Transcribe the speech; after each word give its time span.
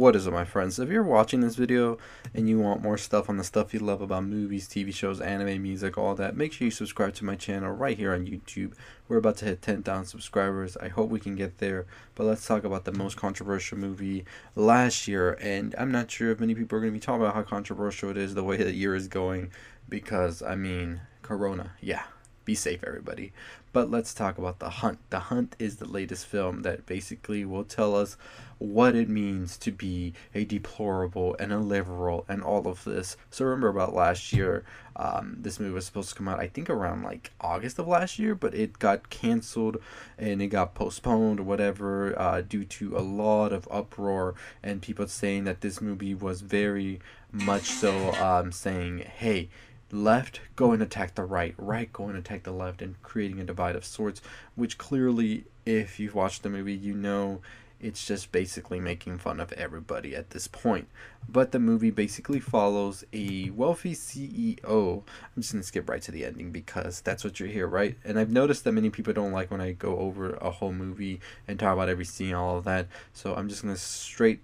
What 0.00 0.16
is 0.16 0.26
up 0.26 0.32
my 0.32 0.46
friends? 0.46 0.78
If 0.78 0.88
you're 0.88 1.02
watching 1.02 1.40
this 1.40 1.56
video 1.56 1.98
and 2.32 2.48
you 2.48 2.58
want 2.58 2.82
more 2.82 2.96
stuff 2.96 3.28
on 3.28 3.36
the 3.36 3.44
stuff 3.44 3.74
you 3.74 3.80
love 3.80 4.00
about 4.00 4.24
movies, 4.24 4.66
TV 4.66 4.94
shows, 4.94 5.20
anime, 5.20 5.60
music, 5.60 5.98
all 5.98 6.14
that, 6.14 6.34
make 6.34 6.54
sure 6.54 6.64
you 6.64 6.70
subscribe 6.70 7.12
to 7.16 7.24
my 7.26 7.36
channel 7.36 7.70
right 7.70 7.98
here 7.98 8.14
on 8.14 8.26
YouTube. 8.26 8.72
We're 9.08 9.18
about 9.18 9.36
to 9.36 9.44
hit 9.44 9.60
10,000 9.60 10.06
subscribers. 10.06 10.74
I 10.78 10.88
hope 10.88 11.10
we 11.10 11.20
can 11.20 11.36
get 11.36 11.58
there. 11.58 11.84
But 12.14 12.24
let's 12.24 12.46
talk 12.46 12.64
about 12.64 12.86
the 12.86 12.94
most 12.94 13.18
controversial 13.18 13.76
movie 13.76 14.24
last 14.56 15.06
year. 15.06 15.36
And 15.38 15.74
I'm 15.76 15.92
not 15.92 16.10
sure 16.10 16.30
if 16.30 16.40
many 16.40 16.54
people 16.54 16.78
are 16.78 16.80
going 16.80 16.94
to 16.94 16.98
be 16.98 17.04
talking 17.04 17.20
about 17.20 17.34
how 17.34 17.42
controversial 17.42 18.08
it 18.08 18.16
is 18.16 18.32
the 18.32 18.42
way 18.42 18.56
the 18.56 18.72
year 18.72 18.94
is 18.94 19.06
going 19.06 19.50
because, 19.86 20.40
I 20.40 20.54
mean, 20.54 21.02
Corona. 21.20 21.72
Yeah, 21.78 22.04
be 22.50 22.54
safe 22.56 22.82
everybody. 22.84 23.32
But 23.72 23.92
let's 23.92 24.12
talk 24.12 24.36
about 24.36 24.58
the 24.58 24.70
hunt. 24.70 24.98
The 25.10 25.20
hunt 25.20 25.54
is 25.60 25.76
the 25.76 25.88
latest 25.88 26.26
film 26.26 26.62
that 26.62 26.84
basically 26.84 27.44
will 27.44 27.62
tell 27.62 27.94
us 27.94 28.16
what 28.58 28.96
it 28.96 29.08
means 29.08 29.56
to 29.58 29.70
be 29.70 30.14
a 30.34 30.44
deplorable 30.44 31.36
and 31.38 31.52
a 31.52 31.60
liberal 31.60 32.24
and 32.28 32.42
all 32.42 32.66
of 32.66 32.82
this. 32.82 33.16
So 33.30 33.44
remember 33.44 33.68
about 33.68 33.94
last 33.94 34.32
year 34.32 34.64
um, 35.00 35.36
this 35.38 35.58
movie 35.58 35.72
was 35.72 35.86
supposed 35.86 36.10
to 36.10 36.14
come 36.14 36.28
out 36.28 36.38
i 36.38 36.46
think 36.46 36.68
around 36.68 37.02
like 37.02 37.30
august 37.40 37.78
of 37.78 37.88
last 37.88 38.18
year 38.18 38.34
but 38.34 38.54
it 38.54 38.78
got 38.78 39.08
canceled 39.08 39.78
and 40.18 40.42
it 40.42 40.48
got 40.48 40.74
postponed 40.74 41.40
or 41.40 41.44
whatever 41.44 42.18
uh, 42.18 42.42
due 42.42 42.64
to 42.64 42.96
a 42.96 43.00
lot 43.00 43.52
of 43.52 43.66
uproar 43.70 44.34
and 44.62 44.82
people 44.82 45.06
saying 45.08 45.44
that 45.44 45.62
this 45.62 45.80
movie 45.80 46.14
was 46.14 46.42
very 46.42 47.00
much 47.32 47.64
so 47.64 48.12
um, 48.14 48.52
saying 48.52 48.98
hey 48.98 49.48
left 49.92 50.40
go 50.56 50.72
and 50.72 50.82
attack 50.82 51.14
the 51.14 51.24
right, 51.24 51.54
right 51.56 51.92
go 51.92 52.08
and 52.08 52.16
attack 52.16 52.42
the 52.44 52.52
left, 52.52 52.82
and 52.82 53.00
creating 53.02 53.40
a 53.40 53.44
divide 53.44 53.76
of 53.76 53.84
sorts, 53.84 54.20
which 54.54 54.78
clearly, 54.78 55.44
if 55.66 56.00
you've 56.00 56.14
watched 56.14 56.42
the 56.42 56.50
movie, 56.50 56.74
you 56.74 56.94
know 56.94 57.40
it's 57.80 58.06
just 58.06 58.30
basically 58.30 58.78
making 58.78 59.18
fun 59.18 59.40
of 59.40 59.52
everybody 59.52 60.14
at 60.14 60.30
this 60.30 60.46
point. 60.46 60.88
But 61.28 61.52
the 61.52 61.58
movie 61.58 61.90
basically 61.90 62.40
follows 62.40 63.04
a 63.12 63.50
wealthy 63.50 63.94
CEO. 63.94 65.02
I'm 65.04 65.42
just 65.42 65.52
gonna 65.52 65.62
skip 65.64 65.88
right 65.88 66.02
to 66.02 66.10
the 66.10 66.24
ending 66.24 66.52
because 66.52 67.00
that's 67.00 67.24
what 67.24 67.40
you're 67.40 67.48
here, 67.48 67.66
right? 67.66 67.96
And 68.04 68.18
I've 68.18 68.30
noticed 68.30 68.64
that 68.64 68.72
many 68.72 68.90
people 68.90 69.12
don't 69.12 69.32
like 69.32 69.50
when 69.50 69.60
I 69.60 69.72
go 69.72 69.98
over 69.98 70.34
a 70.34 70.50
whole 70.50 70.72
movie 70.72 71.20
and 71.48 71.58
talk 71.58 71.72
about 71.72 71.88
every 71.88 72.04
scene, 72.04 72.34
all 72.34 72.58
of 72.58 72.64
that. 72.64 72.88
So 73.12 73.34
I'm 73.34 73.48
just 73.48 73.62
gonna 73.62 73.76
straight 73.76 74.40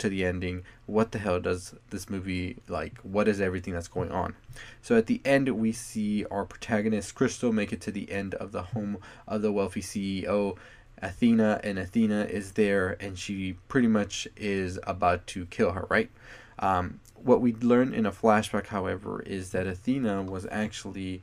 to 0.00 0.08
the 0.08 0.24
ending 0.24 0.62
what 0.86 1.12
the 1.12 1.18
hell 1.18 1.38
does 1.38 1.74
this 1.90 2.10
movie 2.10 2.56
like 2.68 2.98
what 2.98 3.28
is 3.28 3.40
everything 3.40 3.74
that's 3.74 3.88
going 3.88 4.10
on? 4.10 4.34
So 4.82 4.96
at 4.96 5.06
the 5.06 5.20
end 5.24 5.48
we 5.48 5.72
see 5.72 6.24
our 6.30 6.44
protagonist 6.44 7.14
crystal 7.14 7.52
make 7.52 7.72
it 7.72 7.80
to 7.82 7.92
the 7.92 8.10
end 8.10 8.34
of 8.34 8.52
the 8.52 8.62
home 8.62 8.98
of 9.28 9.42
the 9.42 9.52
wealthy 9.52 9.82
ceo 9.82 10.56
athena 11.02 11.60
and 11.62 11.78
athena 11.78 12.24
is 12.24 12.52
there 12.52 12.96
and 13.00 13.18
she 13.18 13.54
pretty 13.68 13.88
much 13.88 14.28
is 14.36 14.78
about 14.84 15.26
to 15.28 15.46
kill 15.46 15.72
her 15.72 15.86
right? 15.88 16.10
Um, 16.58 17.00
what 17.14 17.40
we 17.40 17.54
learn 17.54 17.94
in 17.94 18.04
a 18.04 18.12
flashback 18.12 18.66
however 18.66 19.22
is 19.22 19.50
that 19.52 19.66
athena 19.66 20.22
was 20.22 20.46
actually 20.50 21.22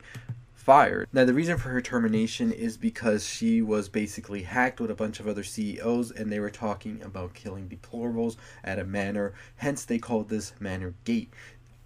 fired. 0.68 1.08
Now, 1.14 1.24
the 1.24 1.32
reason 1.32 1.56
for 1.56 1.70
her 1.70 1.80
termination 1.80 2.52
is 2.52 2.76
because 2.76 3.26
she 3.26 3.62
was 3.62 3.88
basically 3.88 4.42
hacked 4.42 4.82
with 4.82 4.90
a 4.90 4.94
bunch 4.94 5.18
of 5.18 5.26
other 5.26 5.42
CEOs 5.42 6.10
and 6.10 6.30
they 6.30 6.40
were 6.40 6.50
talking 6.50 7.00
about 7.00 7.32
killing 7.32 7.70
deplorables 7.70 8.36
at 8.62 8.78
a 8.78 8.84
manor. 8.84 9.32
Hence, 9.56 9.86
they 9.86 9.96
called 9.96 10.28
this 10.28 10.52
Manor 10.60 10.92
Gate 11.04 11.32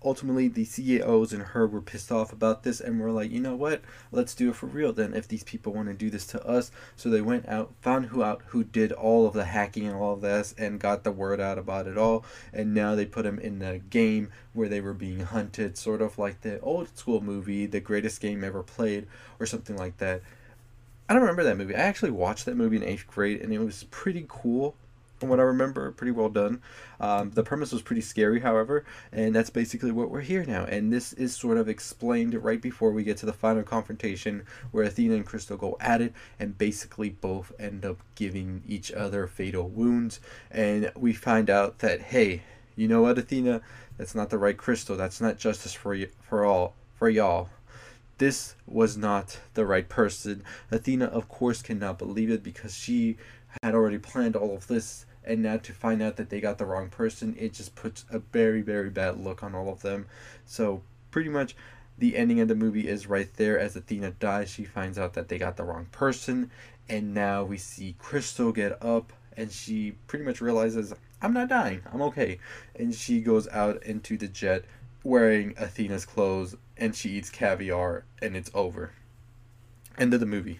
ultimately 0.04 0.48
the 0.48 0.64
CEOs 0.64 1.32
and 1.32 1.42
her 1.42 1.66
were 1.66 1.80
pissed 1.80 2.12
off 2.12 2.32
about 2.32 2.62
this 2.62 2.80
and 2.80 3.00
were 3.00 3.10
like, 3.10 3.30
you 3.30 3.40
know 3.40 3.56
what, 3.56 3.82
let's 4.10 4.34
do 4.34 4.50
it 4.50 4.56
for 4.56 4.66
real 4.66 4.92
then 4.92 5.14
if 5.14 5.28
these 5.28 5.44
people 5.44 5.72
want 5.72 5.88
to 5.88 5.94
do 5.94 6.10
this 6.10 6.26
to 6.28 6.46
us. 6.46 6.70
So 6.96 7.08
they 7.08 7.20
went 7.20 7.48
out, 7.48 7.72
found 7.80 8.06
who 8.06 8.22
out 8.22 8.42
who 8.48 8.64
did 8.64 8.92
all 8.92 9.26
of 9.26 9.34
the 9.34 9.44
hacking 9.44 9.86
and 9.86 9.96
all 9.96 10.14
of 10.14 10.20
this 10.20 10.54
and 10.58 10.80
got 10.80 11.04
the 11.04 11.12
word 11.12 11.40
out 11.40 11.58
about 11.58 11.86
it 11.86 11.98
all. 11.98 12.24
And 12.52 12.74
now 12.74 12.94
they 12.94 13.06
put 13.06 13.24
them 13.24 13.38
in 13.38 13.58
the 13.58 13.80
game 13.90 14.30
where 14.52 14.68
they 14.68 14.80
were 14.80 14.94
being 14.94 15.20
hunted, 15.20 15.76
sort 15.76 16.02
of 16.02 16.18
like 16.18 16.42
the 16.42 16.60
old 16.60 16.96
school 16.96 17.20
movie, 17.20 17.66
The 17.66 17.80
Greatest 17.80 18.20
Game 18.20 18.44
Ever 18.44 18.62
Played, 18.62 19.06
or 19.38 19.46
something 19.46 19.76
like 19.76 19.98
that. 19.98 20.22
I 21.08 21.14
don't 21.14 21.22
remember 21.22 21.44
that 21.44 21.58
movie. 21.58 21.74
I 21.74 21.80
actually 21.80 22.10
watched 22.10 22.46
that 22.46 22.56
movie 22.56 22.76
in 22.76 22.84
eighth 22.84 23.06
grade 23.06 23.40
and 23.40 23.52
it 23.52 23.58
was 23.58 23.84
pretty 23.90 24.24
cool 24.28 24.76
from 25.22 25.28
what 25.28 25.38
I 25.38 25.44
remember. 25.44 25.92
Pretty 25.92 26.10
well 26.10 26.28
done. 26.28 26.60
Um, 26.98 27.30
the 27.30 27.44
premise 27.44 27.70
was 27.70 27.80
pretty 27.80 28.02
scary, 28.02 28.40
however, 28.40 28.84
and 29.12 29.32
that's 29.32 29.50
basically 29.50 29.92
what 29.92 30.10
we're 30.10 30.20
here 30.20 30.44
now. 30.44 30.64
And 30.64 30.92
this 30.92 31.12
is 31.12 31.32
sort 31.36 31.58
of 31.58 31.68
explained 31.68 32.34
right 32.34 32.60
before 32.60 32.90
we 32.90 33.04
get 33.04 33.18
to 33.18 33.26
the 33.26 33.32
final 33.32 33.62
confrontation 33.62 34.44
where 34.72 34.82
Athena 34.82 35.14
and 35.14 35.24
Crystal 35.24 35.56
go 35.56 35.76
at 35.78 36.00
it, 36.02 36.12
and 36.40 36.58
basically 36.58 37.10
both 37.10 37.52
end 37.60 37.84
up 37.84 37.98
giving 38.16 38.64
each 38.66 38.90
other 38.90 39.28
fatal 39.28 39.68
wounds. 39.68 40.18
And 40.50 40.90
we 40.96 41.12
find 41.12 41.48
out 41.48 41.78
that, 41.78 42.00
hey, 42.00 42.42
you 42.74 42.88
know 42.88 43.02
what, 43.02 43.16
Athena? 43.16 43.60
That's 43.98 44.16
not 44.16 44.30
the 44.30 44.38
right 44.38 44.56
crystal. 44.56 44.96
That's 44.96 45.20
not 45.20 45.38
justice 45.38 45.72
for 45.72 45.94
y- 45.94 46.08
for 46.20 46.44
all 46.44 46.74
for 46.96 47.08
y'all 47.08 47.48
this 48.18 48.54
was 48.66 48.96
not 48.96 49.40
the 49.54 49.66
right 49.66 49.88
person. 49.88 50.44
Athena, 50.70 51.06
of 51.06 51.28
course, 51.28 51.60
cannot 51.60 51.98
believe 51.98 52.30
it 52.30 52.44
because 52.44 52.72
she 52.72 53.16
had 53.62 53.74
already 53.74 53.98
planned 53.98 54.36
all 54.36 54.54
of 54.54 54.66
this 54.66 55.04
and 55.24 55.42
now 55.42 55.56
to 55.58 55.72
find 55.72 56.02
out 56.02 56.16
that 56.16 56.30
they 56.30 56.40
got 56.40 56.58
the 56.58 56.66
wrong 56.66 56.88
person, 56.88 57.36
it 57.38 57.52
just 57.52 57.74
puts 57.74 58.04
a 58.10 58.18
very, 58.18 58.62
very 58.62 58.90
bad 58.90 59.18
look 59.18 59.42
on 59.42 59.54
all 59.54 59.70
of 59.70 59.82
them. 59.82 60.06
So, 60.46 60.82
pretty 61.10 61.30
much 61.30 61.54
the 61.98 62.16
ending 62.16 62.40
of 62.40 62.48
the 62.48 62.54
movie 62.54 62.88
is 62.88 63.06
right 63.06 63.32
there. 63.36 63.58
As 63.58 63.76
Athena 63.76 64.12
dies, 64.12 64.50
she 64.50 64.64
finds 64.64 64.98
out 64.98 65.14
that 65.14 65.28
they 65.28 65.38
got 65.38 65.56
the 65.56 65.64
wrong 65.64 65.86
person, 65.92 66.50
and 66.88 67.14
now 67.14 67.44
we 67.44 67.58
see 67.58 67.94
Crystal 67.98 68.52
get 68.52 68.82
up 68.82 69.12
and 69.36 69.50
she 69.50 69.92
pretty 70.06 70.24
much 70.24 70.40
realizes, 70.40 70.92
I'm 71.20 71.32
not 71.32 71.48
dying, 71.48 71.82
I'm 71.92 72.02
okay. 72.02 72.38
And 72.74 72.94
she 72.94 73.20
goes 73.20 73.48
out 73.48 73.82
into 73.82 74.16
the 74.16 74.28
jet 74.28 74.64
wearing 75.04 75.54
Athena's 75.58 76.04
clothes 76.04 76.56
and 76.76 76.94
she 76.94 77.10
eats 77.10 77.30
caviar, 77.30 78.04
and 78.20 78.36
it's 78.36 78.50
over. 78.54 78.92
End 79.98 80.12
of 80.14 80.20
the 80.20 80.26
movie. 80.26 80.58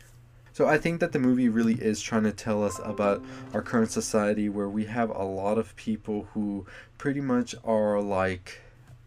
So 0.53 0.67
I 0.67 0.77
think 0.77 1.01
that 1.01 1.13
the 1.13 1.19
movie 1.19 1.49
really 1.49 1.75
is 1.75 2.03
trying 2.03 2.25
to 2.25 2.33
tell 2.33 2.63
us 2.63 2.79
about 2.85 3.25
our 3.55 3.63
current 3.63 3.91
society 3.91 4.49
where 4.49 4.69
we 4.69 4.85
have 4.85 5.09
a 5.09 5.23
lot 5.23 5.57
of 5.57 5.75
people 5.77 6.29
who 6.35 6.67
pretty 6.99 7.23
much 7.23 7.55
are 7.65 8.01
like 8.01 8.61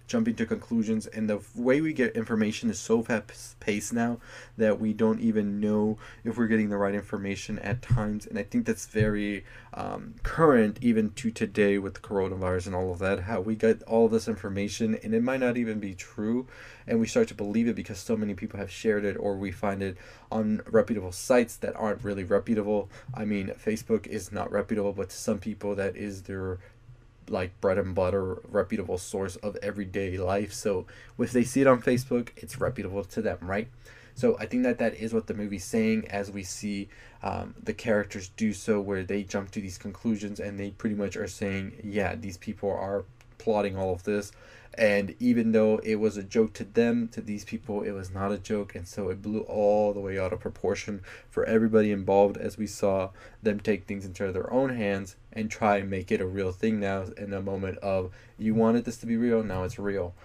jumping 0.08 0.36
to 0.36 0.46
conclusions 0.46 1.08
and 1.08 1.30
the 1.30 1.42
way 1.56 1.82
we 1.82 1.94
get 1.94 2.16
information 2.16 2.70
is 2.70 2.80
so 2.80 3.02
fast 3.02 3.60
paced 3.60 3.94
now 3.94 4.18
that 4.58 4.80
we 4.80 4.94
don't 4.94 5.20
even 5.20 5.60
know 5.60 5.98
if 6.24 6.38
we're 6.38 6.48
getting 6.48 6.70
the 6.70 6.78
right 6.78 6.94
information 6.94 7.58
at 7.60 7.82
times 7.82 8.26
and 8.26 8.38
i 8.38 8.44
think 8.44 8.66
that's 8.66 8.86
very 8.86 9.44
um, 9.74 10.16
current 10.24 10.78
even 10.82 11.12
to 11.12 11.32
today 11.32 11.78
with 11.78 11.96
the 11.96 12.00
coronavirus 12.00 12.68
and 12.68 12.76
all 12.76 12.92
of 12.92 13.00
that 13.00 13.22
how 13.22 13.42
we 13.42 13.56
get 13.56 13.82
all 13.84 14.08
this 14.08 14.28
information 14.28 14.96
and 15.04 15.14
it 15.14 15.24
might 15.24 15.40
not 15.40 15.58
even 15.58 15.80
be 15.80 15.94
true 15.94 16.48
and 16.88 17.00
we 17.00 17.08
start 17.08 17.28
to 17.28 17.34
believe 17.34 17.68
it 17.68 17.76
because 17.76 17.98
so 17.98 18.16
many 18.16 18.34
people 18.34 18.60
have 18.60 18.72
shared 18.72 19.04
it 19.04 19.18
or 19.18 19.36
we 19.36 19.52
find 19.52 19.82
it 19.82 19.98
on 20.32 20.62
reputable 20.68 21.12
sites 21.12 21.56
that 21.58 21.76
aren't 21.76 22.04
really 22.04 22.24
reputable. 22.24 22.90
I 23.14 23.26
mean 23.26 23.48
facebook 23.48 24.08
is 24.08 24.32
not 24.32 24.52
reputable 24.52 24.94
but 24.94 25.10
to 25.10 25.16
some 25.16 25.40
people 25.40 25.76
that 25.76 25.96
is 25.96 26.24
their 26.24 26.60
like 27.30 27.59
bread 27.62 27.78
and 27.78 27.96
butter 27.96 28.40
reputable 28.50 28.97
source 28.97 29.36
of 29.38 29.56
everyday 29.62 30.18
life. 30.18 30.53
So 30.53 30.86
if 31.18 31.31
they 31.31 31.44
see 31.44 31.62
it 31.62 31.68
on 31.68 31.81
facebook 31.81 32.30
it's 32.38 32.59
reputable 32.59 33.03
to 33.03 33.22
them 33.22 33.40
right? 33.41 33.68
So 34.13 34.38
i 34.40 34.46
think 34.46 34.63
that 34.63 34.78
that 34.80 34.96
is 34.96 35.13
what 35.13 35.28
the 35.28 35.34
movie's 35.34 35.66
saying 35.66 36.08
as 36.09 36.31
we 36.31 36.44
see 36.44 36.88
um, 37.24 37.56
the 37.62 37.74
characters 37.74 38.30
do 38.38 38.53
so 38.53 38.80
where 38.80 39.03
they 39.03 39.24
jump 39.24 39.52
to 39.52 39.62
these 39.62 39.78
conclusions 39.78 40.40
and 40.40 40.59
they 40.59 40.72
pretty 40.72 40.96
much 40.96 41.18
are 41.18 41.28
saying 41.28 41.74
yeah 41.84 42.16
these 42.16 42.38
people 42.38 42.69
are 42.72 43.03
plotting 43.46 43.78
all 43.78 43.94
of 43.94 44.04
this. 44.04 44.32
And 44.78 45.16
even 45.20 45.52
though 45.54 45.78
it 45.84 45.96
was 45.98 46.18
a 46.18 46.24
joke 46.24 46.52
to 46.54 46.64
them 46.66 47.08
to 47.10 47.22
these 47.22 47.46
people 47.46 47.84
it 47.84 47.92
was 47.92 48.12
not 48.12 48.32
a 48.32 48.40
joke. 48.40 48.74
And 48.76 48.88
so 48.88 49.10
it 49.10 49.22
blew 49.22 49.42
all 49.42 49.94
the 49.94 50.00
way 50.02 50.20
out 50.20 50.34
of 50.34 50.40
proportion 50.40 51.02
for 51.30 51.46
everybody 51.46 51.92
involved 51.92 52.38
as 52.38 52.58
we 52.58 52.68
saw 52.68 53.12
them 53.44 53.60
take 53.60 53.86
things 53.86 54.04
into 54.04 54.32
their 54.32 54.52
own 54.52 54.72
hands 54.76 55.16
and 55.32 55.50
try 55.50 55.78
and 55.78 55.90
make 55.90 56.12
it 56.12 56.20
a 56.20 56.26
real 56.26 56.52
thing 56.52 56.80
now 56.80 57.06
in 57.18 57.32
a 57.34 57.42
moment 57.42 57.78
of 57.78 58.12
you 58.38 58.56
wanted 58.56 58.84
this 58.84 58.97
to 58.97 59.06
be 59.06 59.16
real 59.16 59.44
now 59.44 59.64
it's 59.64 59.80
real. 59.80 60.16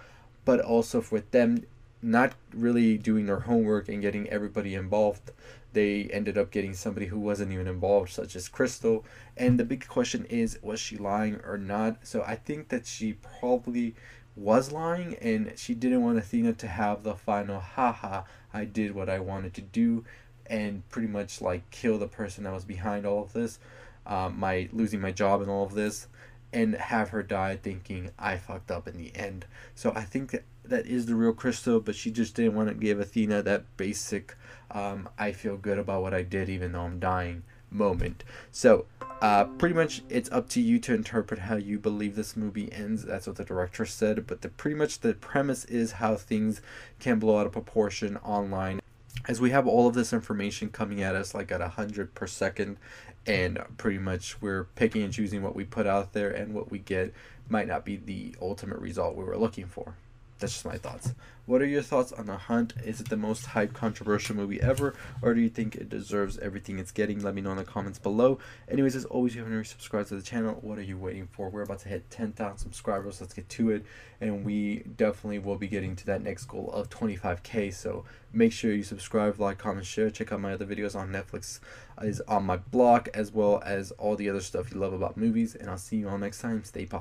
But 0.47 0.61
also 0.61 1.05
with 1.11 1.31
them 1.31 1.65
not 2.03 2.33
really 2.55 2.97
doing 2.97 3.27
their 3.27 3.41
homework 3.41 3.89
and 3.89 4.01
getting 4.01 4.29
everybody 4.29 4.75
involved 4.75 5.31
they 5.73 6.05
ended 6.13 6.37
up 6.37 6.51
getting 6.51 6.75
somebody 6.75 7.07
who 7.07 7.19
wasn't 7.19 7.53
even 7.53 7.69
involved, 7.69 8.11
such 8.11 8.35
as 8.35 8.49
Crystal. 8.49 9.05
And 9.37 9.59
the 9.59 9.65
big 9.65 9.87
question 9.87 10.25
is, 10.27 10.59
was 10.63 10.81
she 10.81 10.97
lying 10.97 11.41
or 11.45 11.57
not? 11.57 12.07
So 12.07 12.23
I 12.27 12.37
think 12.37 12.69
that 12.69 12.87
she 12.87 13.13
probably 13.13 13.95
was 14.37 14.73
lying 14.73 15.15
and 15.17 15.53
she 15.57 15.75
didn't 15.75 16.03
want 16.03 16.19
Athena 16.19 16.55
to 16.55 16.67
have 16.67 17.03
the 17.03 17.15
final 17.15 17.61
haha 17.61 18.23
I 18.53 18.65
did 18.65 18.95
what 18.95 19.09
I 19.09 19.19
wanted 19.19 19.55
to 19.55 19.61
do 19.61 20.05
and 20.47 20.89
pretty 20.89 21.09
much 21.09 21.41
like 21.41 21.71
kill 21.71 21.99
the 21.99 22.09
person 22.09 22.45
that 22.45 22.53
was 22.53 22.65
behind 22.65 23.07
all 23.07 23.23
of 23.23 23.33
this 23.33 23.59
um, 24.07 24.39
my 24.39 24.69
losing 24.73 25.01
my 25.01 25.11
job 25.11 25.41
and 25.43 25.51
all 25.51 25.65
of 25.65 25.75
this 25.75 26.07
and 26.53 26.75
have 26.75 27.11
her 27.11 27.23
die 27.23 27.57
thinking 27.57 28.11
I 28.19 28.37
fucked 28.37 28.71
up 28.71 28.89
in 28.89 28.97
the 28.97 29.15
end 29.15 29.47
so 29.75 29.93
I 29.95 30.03
think 30.03 30.31
that 30.33 30.45
that 30.65 30.87
is 30.87 31.07
the 31.07 31.15
real 31.15 31.33
Crystal 31.33 31.81
but 31.81 31.95
she 31.95 32.11
just 32.11 32.35
didn't 32.35 32.55
want 32.55 32.69
to 32.69 32.75
give 32.75 33.01
Athena 33.01 33.43
that 33.43 33.65
basic 33.77 34.37
um, 34.71 35.09
I 35.19 35.33
feel 35.33 35.57
good 35.57 35.79
about 35.79 36.03
what 36.03 36.15
I 36.15 36.23
did 36.23 36.49
even 36.49 36.73
though 36.73 36.83
I'm 36.83 37.01
dying 37.01 37.43
moment. 37.71 38.25
So, 38.51 38.87
uh, 39.23 39.45
pretty 39.45 39.75
much 39.75 40.03
it's 40.09 40.31
up 40.31 40.49
to 40.51 40.61
you 40.61 40.79
to 40.81 40.95
interpret 40.95 41.41
how 41.41 41.57
you 41.57 41.79
believe 41.79 42.17
this 42.17 42.37
movie 42.37 42.73
ends. 42.73 43.05
That's 43.05 43.27
what 43.27 43.37
the 43.37 43.45
director 43.45 43.85
said. 43.85 44.27
But 44.27 44.43
the 44.43 44.49
pretty 44.49 44.77
much 44.77 45.01
the 45.01 45.15
premise 45.15 45.65
is 45.67 45.93
how 45.93 46.17
things 46.17 46.61
can 46.99 47.19
blow 47.19 47.39
out 47.39 47.47
of 47.47 47.53
proportion 47.53 48.17
online. 48.19 48.81
As 49.29 49.41
we 49.41 49.51
have 49.51 49.67
all 49.67 49.87
of 49.87 49.95
this 49.95 50.13
information 50.13 50.71
coming 50.71 51.03
at 51.03 51.15
us 51.15 51.35
like 51.35 51.53
at 51.53 51.61
a 51.61 51.69
hundred 51.69 52.15
per 52.15 52.27
second, 52.27 52.79
and 53.27 53.59
pretty 53.77 53.99
much 53.99 54.41
we're 54.41 54.65
picking 54.65 55.03
and 55.03 55.13
choosing 55.13 55.43
what 55.43 55.55
we 55.55 55.65
put 55.65 55.87
out 55.87 56.13
there, 56.13 56.31
and 56.31 56.55
what 56.55 56.71
we 56.71 56.79
get 56.79 57.13
might 57.49 57.69
not 57.69 57.85
be 57.85 57.97
the 57.97 58.35
ultimate 58.41 58.79
result 58.79 59.17
we 59.17 59.25
were 59.25 59.37
looking 59.37 59.67
for. 59.67 59.95
That's 60.41 60.55
just 60.55 60.65
my 60.65 60.77
thoughts. 60.77 61.15
What 61.47 61.63
are 61.63 61.67
your 61.67 61.83
thoughts 61.83 62.13
on 62.13 62.27
The 62.27 62.37
Hunt? 62.37 62.75
Is 62.85 63.01
it 63.01 63.09
the 63.09 63.17
most 63.17 63.45
hype 63.47 63.73
controversial 63.73 64.37
movie 64.37 64.61
ever, 64.61 64.95
or 65.21 65.35
do 65.35 65.41
you 65.41 65.49
think 65.49 65.75
it 65.75 65.89
deserves 65.89 66.39
everything 66.39 66.79
it's 66.79 66.93
getting? 66.93 67.23
Let 67.23 67.35
me 67.35 67.43
know 67.43 67.51
in 67.51 67.57
the 67.57 67.65
comments 67.65 67.99
below. 67.99 68.39
Anyways, 68.69 68.95
as 68.95 69.05
always, 69.07 69.33
if 69.33 69.37
you 69.37 69.41
haven't 69.43 69.55
already 69.55 69.69
subscribed 69.69 70.09
to 70.09 70.17
the 70.17 70.23
channel, 70.23 70.59
what 70.63 70.79
are 70.79 70.83
you 70.83 70.97
waiting 70.97 71.27
for? 71.27 71.49
We're 71.51 71.63
about 71.63 71.81
to 71.81 71.89
hit 71.89 72.09
10,000 72.09 72.57
subscribers. 72.59 73.21
Let's 73.21 73.35
get 73.35 73.49
to 73.49 73.71
it, 73.71 73.85
and 74.21 74.45
we 74.45 74.85
definitely 74.97 75.41
will 75.41 75.57
be 75.57 75.67
getting 75.67 75.97
to 75.97 76.07
that 76.07 76.23
next 76.23 76.45
goal 76.45 76.71
of 76.73 76.89
25k. 76.89 77.75
So 77.75 78.05
make 78.33 78.53
sure 78.53 78.73
you 78.73 78.85
subscribe, 78.85 79.41
like, 79.41 79.59
comment, 79.59 79.87
share. 79.87 80.11
Check 80.11 80.33
out 80.33 80.41
my 80.41 80.53
other 80.53 80.67
videos 80.67 80.95
on 80.95 81.11
Netflix, 81.11 81.59
is 82.01 82.21
on 82.29 82.45
my 82.45 82.59
blog, 82.59 83.09
as 83.13 83.33
well 83.33 83.61
as 83.67 83.91
all 83.93 84.15
the 84.15 84.31
other 84.31 84.41
stuff 84.41 84.73
you 84.73 84.79
love 84.79 84.93
about 84.93 85.17
movies. 85.17 85.57
And 85.57 85.69
I'll 85.69 85.79
see 85.79 85.97
you 85.97 86.09
all 86.09 86.19
next 86.19 86.41
time. 86.41 86.63
Stay 86.65 86.87
positive. 86.87 86.99